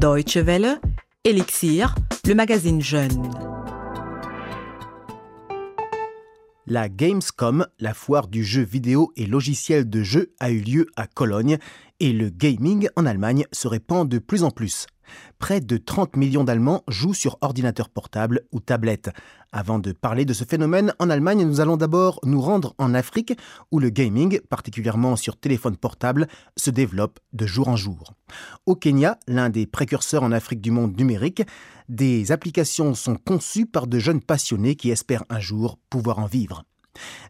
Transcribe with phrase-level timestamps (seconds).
[0.00, 0.80] Deutsche Welle,
[1.24, 1.94] Elixir,
[2.26, 3.30] le magazine Jeune.
[6.66, 11.06] La Gamescom, la foire du jeu vidéo et logiciel de jeu, a eu lieu à
[11.06, 11.58] Cologne
[12.00, 14.86] et le gaming en Allemagne se répand de plus en plus.
[15.38, 19.10] Près de 30 millions d'Allemands jouent sur ordinateur portable ou tablette.
[19.52, 23.36] Avant de parler de ce phénomène en Allemagne, nous allons d'abord nous rendre en Afrique
[23.72, 28.14] où le gaming, particulièrement sur téléphone portable, se développe de jour en jour.
[28.66, 31.42] Au Kenya, l'un des précurseurs en Afrique du monde numérique,
[31.88, 36.64] des applications sont conçues par de jeunes passionnés qui espèrent un jour pouvoir en vivre.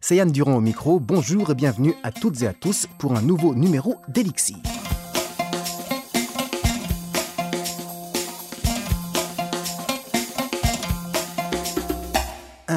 [0.01, 3.21] C'est Yann Durand au micro, bonjour et bienvenue à toutes et à tous pour un
[3.21, 4.57] nouveau numéro d'Elixir.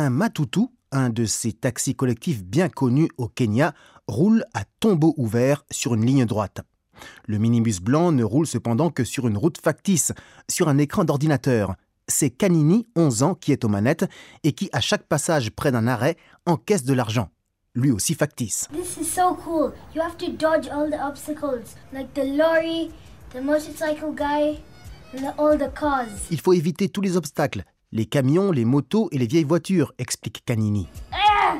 [0.04, 3.72] Un Matutu, un de ces taxis collectifs bien connus au Kenya,
[4.06, 6.60] roule à tombeau ouvert sur une ligne droite.
[7.26, 10.12] Le minibus blanc ne roule cependant que sur une route factice,
[10.46, 11.74] sur un écran d'ordinateur.
[12.06, 14.04] C'est Canini, 11 ans, qui est aux manettes
[14.42, 17.30] et qui, à chaque passage près d'un arrêt, encaisse de l'argent.
[17.74, 18.68] Lui aussi factice.
[18.74, 19.72] This is so cool.
[19.94, 22.90] You have to dodge all the obstacles, like the lorry,
[23.32, 24.60] the motorcycle guy,
[25.16, 26.28] and all the cars.
[26.30, 27.64] Il faut éviter tous les obstacles,
[27.94, 30.88] les camions, les motos et les vieilles voitures, explique Canini.
[31.12, 31.56] Ah!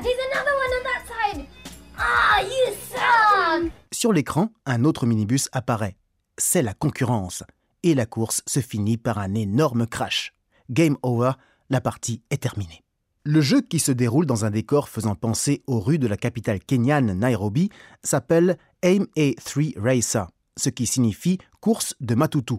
[3.91, 5.95] Sur l'écran, un autre minibus apparaît.
[6.37, 7.43] C'est la concurrence.
[7.83, 10.33] Et la course se finit par un énorme crash.
[10.69, 11.31] Game over,
[11.69, 12.83] la partie est terminée.
[13.23, 16.59] Le jeu qui se déroule dans un décor faisant penser aux rues de la capitale
[16.59, 17.69] kenyane Nairobi
[18.03, 20.27] s'appelle Aim A3 Racer,
[20.57, 22.55] ce qui signifie course de Matutu.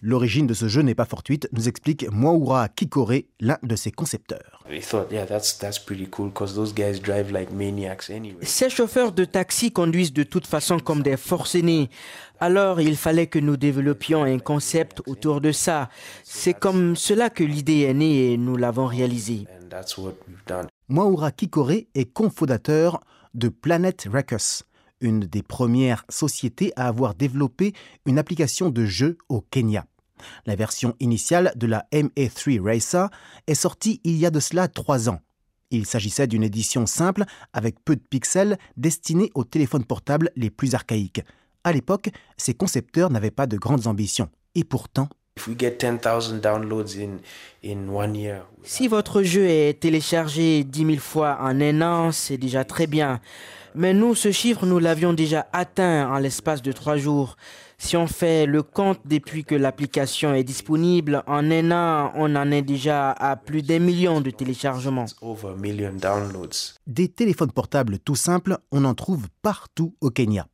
[0.00, 4.64] L'origine de ce jeu n'est pas fortuite, nous explique Mwaura Kikore, l'un de ses concepteurs.
[4.68, 8.44] We thought, yeah, that's that's pretty cool because those guys drive like maniacs anyway.
[8.44, 11.88] Ces chauffeurs de taxi conduisent de toute façon comme des forcenés.
[12.40, 15.88] Alors il fallait que nous développions un concept autour de ça.
[16.24, 19.46] C'est comme cela que l'idée est née et nous l'avons réalisée.
[19.60, 20.66] And that's what we've done.
[20.88, 23.00] Mwaura Kikore est cofondateur
[23.34, 24.64] de Planet Records,
[25.02, 27.74] une des premières sociétés à avoir développé
[28.06, 29.84] une application de jeu au Kenya.
[30.46, 33.08] La version initiale de la MA3 Racer
[33.46, 35.20] est sortie il y a de cela trois ans.
[35.70, 40.74] Il s'agissait d'une édition simple avec peu de pixels destinée aux téléphones portables les plus
[40.74, 41.22] archaïques.
[41.64, 44.28] À l'époque, ses concepteurs n'avaient pas de grandes ambitions.
[44.54, 45.08] Et pourtant,
[45.38, 47.18] If we get 10,000 downloads in
[47.64, 52.36] in one year, Si votre jeu est téléchargé 10 000 fois en un an, c'est
[52.36, 53.18] déjà très bien.
[53.74, 57.36] Mais nous, ce chiffre, nous l'avions déjà atteint en l'espace de trois jours.
[57.78, 62.50] Si on fait le compte depuis que l'application est disponible, en un an, on en
[62.50, 65.06] est déjà à plus d'un million de téléchargements.
[66.86, 70.46] des téléphones portables tout simples, on en trouve partout au Kenya.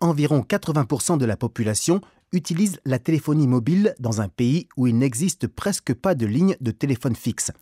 [0.00, 2.00] Environ 80% de la population
[2.32, 6.70] utilise la téléphonie mobile dans un pays où il n'existe presque pas de ligne de
[6.72, 7.52] téléphone fixe.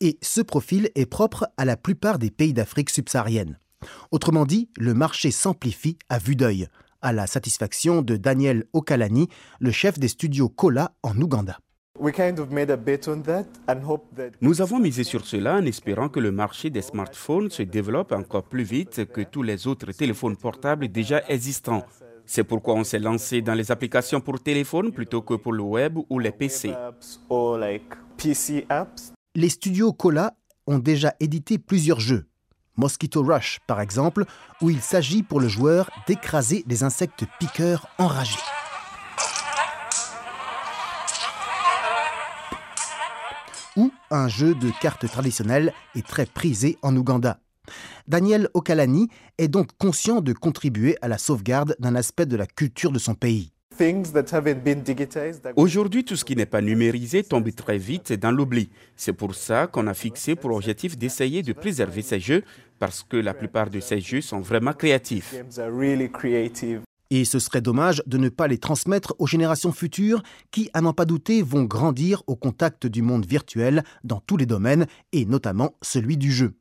[0.00, 3.58] Et ce profil est propre à la plupart des pays d'Afrique subsaharienne.
[4.10, 6.68] Autrement dit, le marché s'amplifie à vue d'œil,
[7.02, 9.28] à la satisfaction de Daniel Okalani,
[9.60, 11.58] le chef des studios Kola en Ouganda.
[14.40, 18.44] Nous avons misé sur cela en espérant que le marché des smartphones se développe encore
[18.44, 21.84] plus vite que tous les autres téléphones portables déjà existants.
[22.24, 25.98] C'est pourquoi on s'est lancé dans les applications pour téléphone plutôt que pour le web
[26.08, 26.72] ou les PC.
[29.34, 30.34] les studios Cola
[30.66, 32.27] ont déjà édité plusieurs jeux.
[32.82, 34.24] Mosquito Rush, par exemple,
[34.62, 38.38] où il s'agit pour le joueur d'écraser des insectes piqueurs enragés.
[43.76, 47.38] Ou un jeu de cartes traditionnel et très prisé en Ouganda.
[48.08, 52.90] Daniel Okalani est donc conscient de contribuer à la sauvegarde d'un aspect de la culture
[52.90, 53.52] de son pays.
[53.76, 55.42] Things that haven't been digitized.
[55.42, 58.70] that- Aujourd'hui, tout ce qui n'est pas numérisé tombe très vite dans l'oubli.
[58.96, 62.42] C'est pour ça qu'on a fixé pour objectif d'essayer de préserver ces jeux
[62.78, 65.34] parce que la plupart de ces jeux sont vraiment créatifs.
[67.10, 70.92] Et ce serait dommage de ne pas les transmettre aux générations futures qui, à n'en
[70.92, 75.74] pas douter, vont grandir au contact du monde virtuel dans tous les domaines, et notamment
[75.80, 76.58] celui du jeu.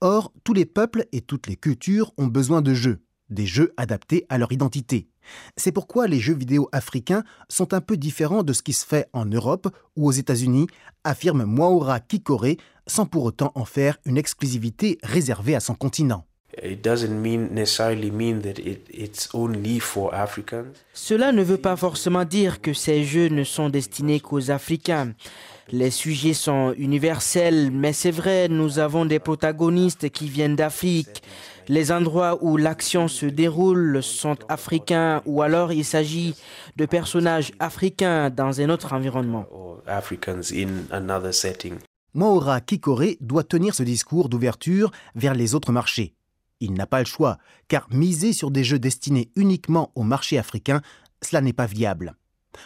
[0.00, 4.26] Or, tous les peuples et toutes les cultures ont besoin de jeux, des jeux adaptés
[4.28, 5.08] à leur identité.
[5.56, 9.08] C'est pourquoi les jeux vidéo africains sont un peu différents de ce qui se fait
[9.12, 10.66] en Europe ou aux États-Unis,
[11.04, 12.56] affirme Mwaura Kikore,
[12.86, 16.26] sans pour autant en faire une exclusivité réservée à son continent.
[16.62, 20.74] It doesn't mean necessarily mean that it, it's only for Africans.
[20.92, 25.14] Cela ne veut pas forcément dire que ces jeux ne sont destinés qu'aux Africains.
[25.70, 31.22] Les sujets sont universels, mais c'est vrai, nous avons des protagonistes qui viennent d'Afrique.
[31.70, 36.34] Les endroits où l'action se déroule sont africains ou alors il s'agit
[36.74, 39.46] de personnages africains dans un autre environnement.
[39.52, 41.74] or Africans in another setting.
[42.12, 46.16] Maura Kikore doit tenir ce discours d'ouverture vers les autres marchés.
[46.58, 47.38] Il n'a pas le choix,
[47.68, 50.82] car miser sur des jeux destinés uniquement au marché africain,
[51.22, 52.16] cela n'est pas viable.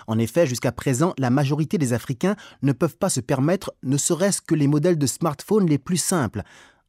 [0.07, 4.41] En effet, jusqu'à présent, la majorité des Africains ne peuvent pas se permettre ne serait-ce
[4.41, 6.43] que les modèles de smartphones les plus simples.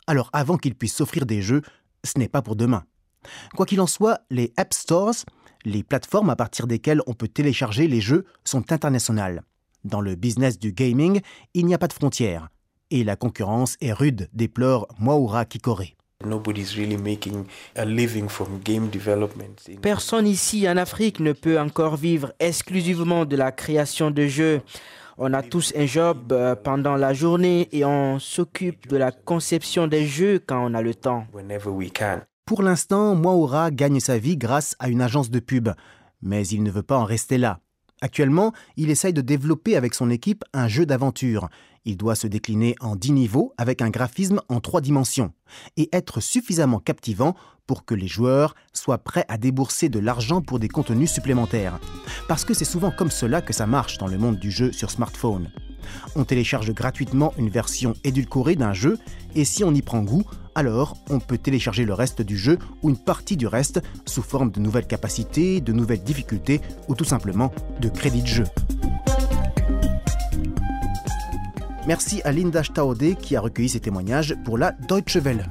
[0.08, 1.62] Alors avant qu'ils puissent s'offrir des jeux,
[2.06, 2.84] ce n'est pas pour demain.
[3.56, 5.16] Quoi qu'il en soit, les App Stores,
[5.66, 9.42] les plateformes à partir desquelles on peut télécharger les jeux, sont internationales.
[9.84, 11.22] Dans le business du gaming,
[11.54, 12.50] il n'y a pas de frontières.
[12.92, 15.84] Et la concurrence est rude, déplore Mwaura Kikore.
[16.24, 19.62] Nobody's really making a living from game development.
[19.70, 24.62] in- Personne ici en Afrique ne peut encore vivre exclusivement de la création de jeux.
[25.18, 29.88] On a tous un job euh, pendant la journée et on s'occupe de la conception
[29.88, 31.26] des jeux quand on a le temps.
[31.34, 32.20] whenever we can.
[32.46, 35.70] Pour l'instant, Mwaura gagne sa vie grâce à une agence de pub.
[36.22, 37.60] Mais il ne veut pas en rester là.
[38.06, 41.50] Actuellement, il essaye de développer avec son équipe un jeu d'aventure.
[41.86, 45.34] Il doit se décliner en 10 niveaux avec un graphisme en 3 dimensions
[45.76, 47.34] et être suffisamment captivant
[47.66, 51.80] pour que les joueurs soient prêts à débourser de l'argent pour des contenus supplémentaires.
[52.28, 54.92] Parce que c'est souvent comme cela que ça marche dans le monde du jeu sur
[54.92, 55.50] smartphone.
[56.16, 58.98] On télécharge gratuitement une version édulcorée d'un jeu
[59.36, 60.24] et si on y prend goût,
[60.56, 64.52] alors on peut télécharger le reste du jeu ou une partie du reste sous forme
[64.52, 67.52] de nouvelles capacités, de nouvelles difficultés ou tout simplement
[67.82, 68.46] de crédits de jeu.
[71.88, 75.46] Merci à Linda Staudé qui a recueilli ces témoignages pour la Deutsche Welle.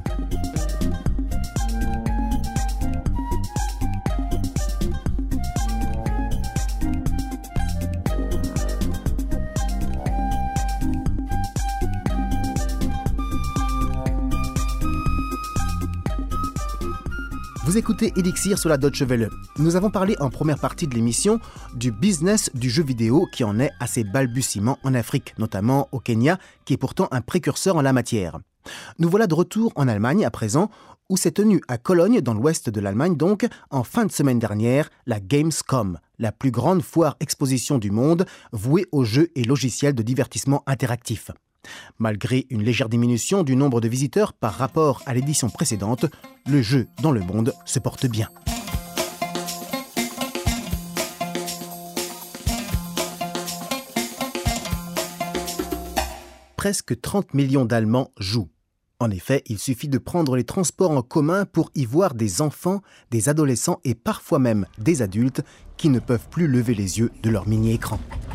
[17.74, 19.30] Vous écoutez Elixir sur la Deutsche Welle.
[19.58, 21.40] Nous avons parlé en première partie de l'émission
[21.74, 25.98] du business du jeu vidéo qui en est à ses balbutiements en Afrique, notamment au
[25.98, 28.38] Kenya, qui est pourtant un précurseur en la matière.
[29.00, 30.70] Nous voilà de retour en Allemagne à présent,
[31.08, 34.88] où s'est tenue à Cologne, dans l'ouest de l'Allemagne donc, en fin de semaine dernière,
[35.06, 40.02] la Gamescom, la plus grande foire exposition du monde vouée aux jeux et logiciels de
[40.04, 41.32] divertissement interactifs.
[41.98, 46.06] Malgré une légère diminution du nombre de visiteurs par rapport à l'édition précédente,
[46.46, 48.28] le jeu dans le monde se porte bien.
[56.56, 58.48] Presque 30 millions d'Allemands jouent.
[58.98, 62.80] En effet, il suffit de prendre les transports en commun pour y voir des enfants,
[63.10, 65.42] des adolescents et parfois même des adultes
[65.76, 68.00] qui ne peuvent plus lever les yeux de leur mini-écran.«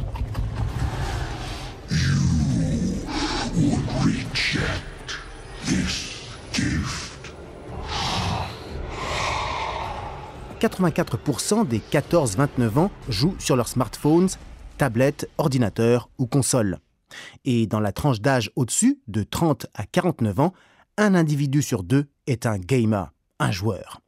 [10.59, 14.29] 84% des 14-29 ans jouent sur leurs smartphones,
[14.77, 16.79] tablettes, ordinateurs ou consoles.
[17.45, 20.53] Et dans la tranche d'âge au-dessus, de 30 à 49 ans,
[20.97, 24.01] un individu sur deux est un gamer, un joueur.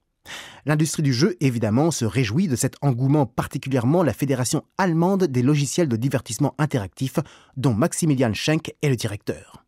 [0.66, 5.88] L'industrie du jeu, évidemment, se réjouit de cet engouement, particulièrement la Fédération allemande des logiciels
[5.88, 7.16] de divertissement interactif,
[7.58, 9.64] dont Maximilian Schenk est le directeur.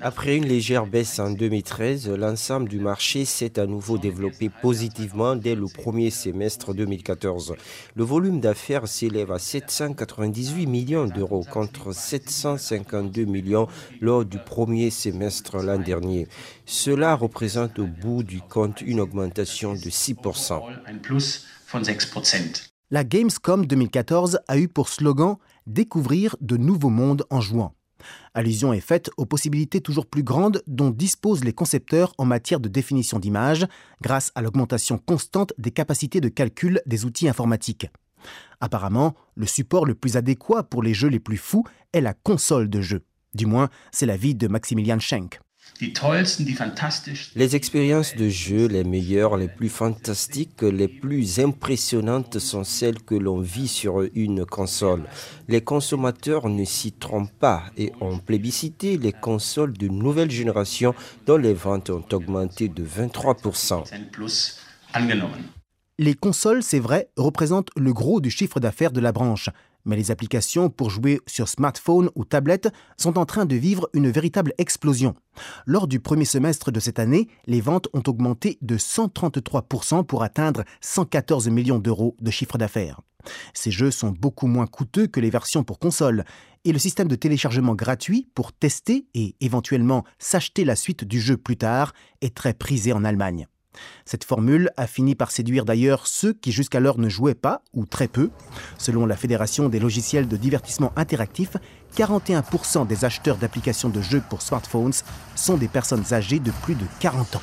[0.00, 5.54] Après une légère baisse en 2013, l'ensemble du marché s'est à nouveau développé positivement dès
[5.54, 7.54] le premier semestre 2014.
[7.94, 13.68] Le volume d'affaires s'élève à 798 millions d'euros contre 752 millions
[14.00, 16.26] lors du premier semestre l'an dernier.
[16.66, 20.60] Cela représente au bout du compte une augmentation de 6%.
[20.86, 22.70] ein Plus von 6%.
[22.90, 27.74] La Gamescom 2014 a eu pour slogan Découvrir de nouveaux mondes en jouant.
[28.34, 32.68] Allusion est faite aux possibilités toujours plus grandes dont disposent les concepteurs en matière de
[32.68, 33.66] définition d'images
[34.02, 37.88] grâce à l'augmentation constante des capacités de calcul des outils informatiques.
[38.60, 42.70] Apparemment, le support le plus adéquat pour les jeux les plus fous est la console
[42.70, 43.04] de jeu.
[43.34, 45.40] Du moins, c'est l'avis de Maximilian Schenk.
[47.34, 53.14] Les expériences de jeu les meilleures, les plus fantastiques, les plus impressionnantes sont celles que
[53.14, 55.04] l'on vit sur une console.
[55.48, 60.94] Les consommateurs ne s'y trompent pas et ont plébiscité les consoles de nouvelle génération
[61.26, 64.10] dont les ventes ont augmenté de 23%.
[64.12, 64.58] Plus
[64.94, 65.42] angenommen.
[65.98, 69.48] Les consoles, c'est vrai, représentent le gros du chiffre d'affaires de la branche,
[69.84, 74.10] mais les applications pour jouer sur smartphone ou tablette sont en train de vivre une
[74.10, 75.14] véritable explosion.
[75.66, 80.64] Lors du premier semestre de cette année, les ventes ont augmenté de 133% pour atteindre
[80.80, 83.00] 114 millions d'euros de chiffre d'affaires.
[83.54, 86.24] Ces jeux sont beaucoup moins coûteux que les versions pour console,
[86.64, 91.36] et le système de téléchargement gratuit pour tester et éventuellement s'acheter la suite du jeu
[91.36, 93.46] plus tard est très prisé en Allemagne.
[94.04, 98.08] Cette formule a fini par séduire d'ailleurs ceux qui jusqu'alors ne jouaient pas ou très
[98.08, 98.30] peu.
[98.78, 101.56] Selon la Fédération des logiciels de divertissement interactif,
[101.96, 104.92] 41% des acheteurs d'applications de jeux pour smartphones
[105.34, 107.42] sont des personnes âgées de plus de 40 ans.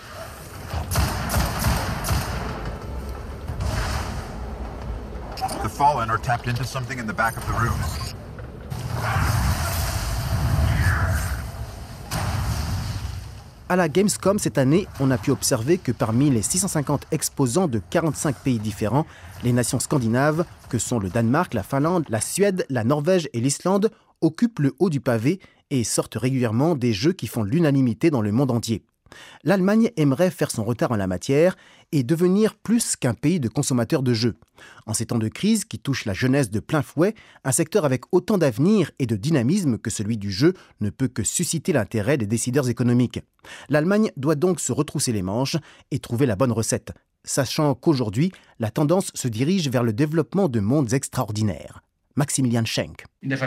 [13.72, 17.80] À la Gamescom cette année, on a pu observer que parmi les 650 exposants de
[17.90, 19.06] 45 pays différents,
[19.46, 23.90] les nations scandinaves, que sont le Danemark, la Finlande, la Suède, la Norvège et l'Islande,
[24.20, 28.34] occupent le haut du pavé et sortent régulièrement des jeux qui font l'unanimité dans le
[28.34, 28.84] monde entier.
[29.44, 31.56] L'Allemagne aimerait faire son retard en la matière
[31.92, 34.36] et devenir plus qu'un pays de consommateurs de jeux.
[34.86, 38.04] En ces temps de crise qui touchent la jeunesse de plein fouet, un secteur avec
[38.12, 42.28] autant d'avenir et de dynamisme que celui du jeu ne peut que susciter l'intérêt des
[42.28, 43.22] décideurs économiques.
[43.70, 45.58] L'Allemagne doit donc se retrousser les manches
[45.92, 50.60] et trouver la bonne recette, sachant qu'aujourd'hui, la tendance se dirige vers le développement de
[50.60, 51.82] mondes extraordinaires.
[52.16, 53.06] Maximilian Schenk.
[53.24, 53.38] Dans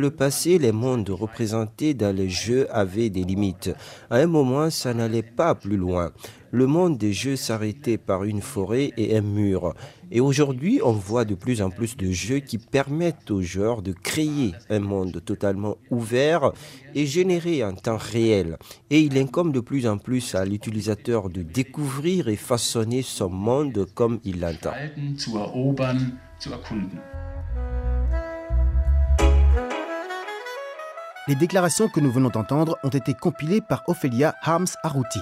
[0.00, 3.70] le passé, les mondes représentés dans les jeux avaient des limites.
[4.08, 6.12] À un moment, ça n'allait pas plus loin.
[6.50, 9.74] Le monde des jeux s'arrêtait par une forêt et un mur.
[10.10, 13.92] Et aujourd'hui, on voit de plus en plus de jeux qui permettent aux joueurs de
[13.92, 16.52] créer un monde totalement ouvert
[16.94, 18.56] et généré en temps réel.
[18.88, 23.86] Et il incombe de plus en plus à l'utilisateur de découvrir et façonner son monde
[23.94, 24.72] comme il l'entend.
[31.28, 35.18] Les déclarations que nous venons d'entendre ont été compilées par Ophelia Harms Aruti.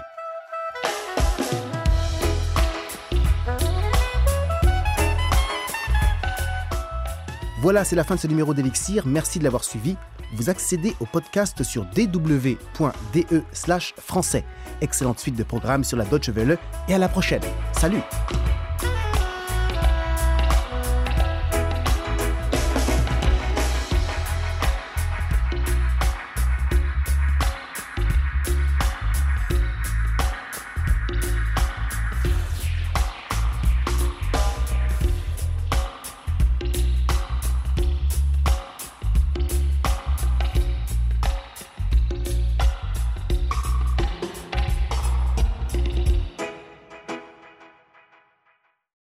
[7.62, 9.06] Voilà, c'est la fin de ce numéro d'Elixir.
[9.06, 9.96] Merci de l'avoir suivi.
[10.34, 13.42] Vous accédez au podcast sur dw.de
[13.96, 14.44] français.
[14.82, 17.40] Excellente suite de programmes sur la Deutsche Welle et à la prochaine.
[17.73, 18.02] Salut